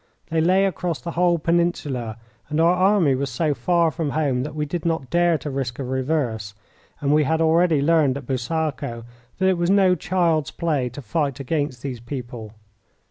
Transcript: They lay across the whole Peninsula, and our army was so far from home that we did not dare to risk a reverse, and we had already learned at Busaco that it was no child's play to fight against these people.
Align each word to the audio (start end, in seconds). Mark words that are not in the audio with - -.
They 0.31 0.41
lay 0.41 0.65
across 0.65 0.99
the 0.99 1.11
whole 1.11 1.37
Peninsula, 1.37 2.17
and 2.49 2.59
our 2.59 2.73
army 2.73 3.13
was 3.13 3.29
so 3.29 3.53
far 3.53 3.91
from 3.91 4.09
home 4.09 4.41
that 4.41 4.55
we 4.55 4.65
did 4.65 4.83
not 4.83 5.11
dare 5.11 5.37
to 5.37 5.51
risk 5.51 5.77
a 5.77 5.83
reverse, 5.83 6.55
and 7.01 7.13
we 7.13 7.23
had 7.23 7.39
already 7.39 7.83
learned 7.83 8.17
at 8.17 8.25
Busaco 8.25 9.03
that 9.37 9.47
it 9.47 9.59
was 9.59 9.69
no 9.69 9.93
child's 9.93 10.49
play 10.49 10.89
to 10.89 11.03
fight 11.03 11.39
against 11.39 11.83
these 11.83 11.99
people. 11.99 12.53